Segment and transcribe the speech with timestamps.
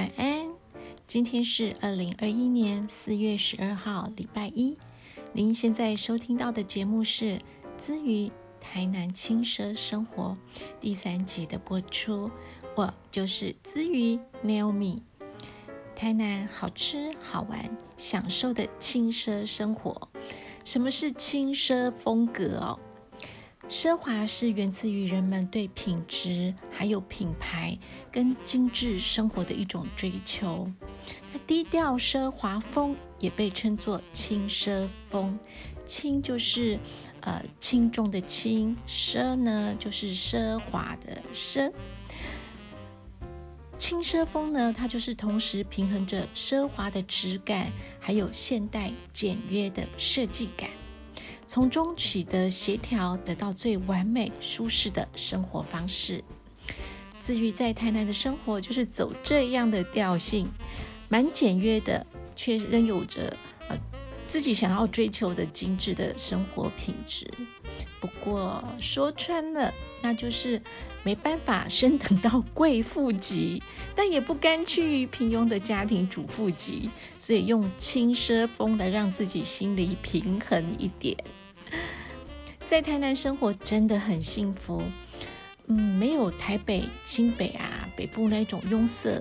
[0.00, 0.48] 晚安。
[1.06, 4.78] 今天是二零二一年四月十二号，礼拜一。
[5.34, 7.24] 您现在收听到的节目是
[7.76, 10.38] 《资于台南轻奢生活》
[10.80, 12.30] 第三集的播出。
[12.74, 15.00] 我就是资于 Naomi。
[15.94, 20.08] 台南好吃好玩，享受的轻奢生活。
[20.64, 22.80] 什么是轻奢风格哦？
[23.70, 27.78] 奢华是源自于人们对品质、还有品牌
[28.10, 30.68] 跟精致生活的一种追求。
[31.32, 35.38] 那低调奢华风也被称作轻奢风。
[35.86, 36.80] 轻就是
[37.20, 41.72] 呃轻重的轻，奢呢就是奢华的奢。
[43.78, 50.68] 轻奢风呢，它就是同时平衡着奢华的质感，还有现代简约的设计感。
[51.50, 56.22] 从中取得协调，得到最完美舒适的生活方式。
[57.20, 60.48] 至于在台南的生活，就是走这样的调性，
[61.08, 63.36] 蛮简约的，却仍有着
[63.68, 63.76] 呃
[64.28, 67.28] 自己想要追求的精致的生活品质。
[67.98, 70.62] 不过说穿了，那就是
[71.02, 73.60] 没办法升等到贵妇级，
[73.96, 76.88] 但也不甘趋于平庸的家庭主妇级，
[77.18, 81.16] 所以用轻奢风来让自己心里平衡一点。
[82.70, 84.80] 在台南生活真的很幸福，
[85.66, 89.20] 嗯，没有台北、新北啊北部那种拥塞，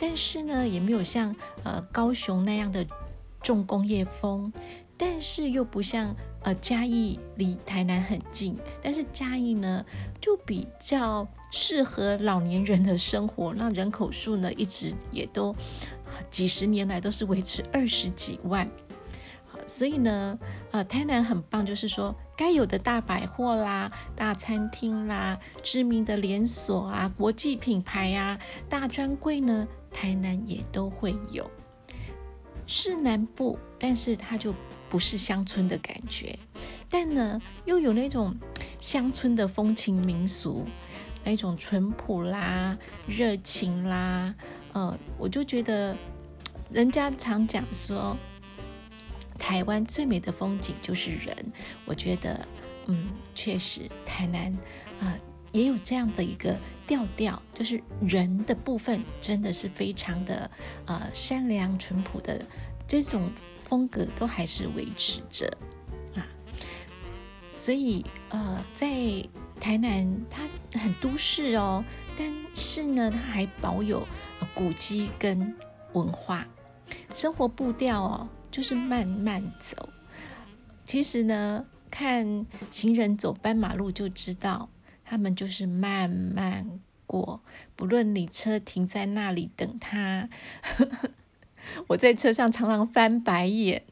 [0.00, 1.32] 但是呢，也没有像
[1.62, 2.84] 呃高雄那样的
[3.40, 4.52] 重工业风，
[4.96, 9.86] 但是又不像呃嘉义离台南很近，但是嘉义呢
[10.20, 15.54] 就比较适合老年人的生活，那人口数呢一直也都
[16.28, 18.68] 几十年来都是维持二十几万。
[19.68, 20.38] 所以呢，
[20.70, 31.48] 呃，台南很棒，就是说该有的大百货啦、大餐厅啦、知名的连锁啊、国际品牌呀、大专柜呢，台南也都会有。
[32.66, 34.54] 是南部，但是它就
[34.88, 36.38] 不是乡村的感觉，
[36.88, 38.34] 但呢，又有那种
[38.80, 40.64] 乡村的风情民俗，
[41.24, 42.76] 那种淳朴啦、
[43.06, 44.34] 热情啦，
[44.72, 45.94] 呃，我就觉得
[46.70, 48.16] 人家常讲说。
[49.38, 51.34] 台湾最美的风景就是人，
[51.84, 52.46] 我觉得，
[52.86, 54.52] 嗯，确实，台南
[55.00, 55.16] 啊
[55.52, 56.56] 也有这样的一个
[56.86, 60.50] 调调，就是人的部分真的是非常的
[60.86, 62.44] 呃善良淳朴的
[62.86, 65.46] 这种风格都还是维持着
[66.14, 66.26] 啊，
[67.54, 68.88] 所以呃在
[69.60, 70.42] 台南它
[70.78, 71.84] 很都市哦，
[72.16, 74.06] 但是呢它还保有
[74.54, 75.54] 古迹跟
[75.94, 76.46] 文化，
[77.14, 78.28] 生活步调哦。
[78.58, 79.88] 就是慢慢走，
[80.84, 84.68] 其实呢，看行人走斑马路就知道，
[85.04, 87.40] 他们就是慢慢过。
[87.76, 90.28] 不论你车停在那里等他，
[91.86, 93.84] 我在车上常常翻白眼。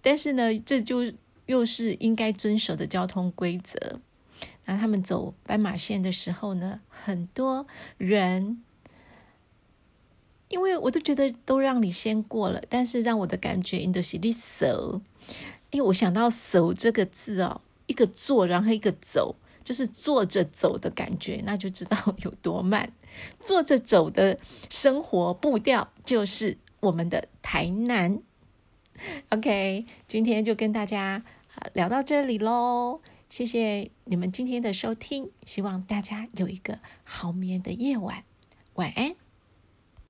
[0.00, 1.12] 但是呢，这就
[1.46, 4.00] 又是应该遵守的交通规则。
[4.64, 8.64] 那他们走斑马线的时候呢，很多人。
[10.52, 15.00] 因为我都觉得都让你先过了，但是让我的感觉，你的是你走，
[15.70, 22.92] 因为我想到“走”这个字哦，一个坐，然后一个走，就是坐着走的感觉，那就知道有多慢。
[23.40, 28.20] 坐着走的生活步调，就是我们的台南。
[29.30, 31.24] OK，今天就跟大家
[31.72, 38.24] 聊到这里喽，谢谢你们今天的收听，希望大家有一个好眠的夜晚，
[38.74, 39.21] 晚安。